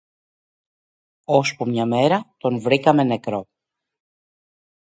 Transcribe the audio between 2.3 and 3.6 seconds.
τον βρήκαμε νεκρό.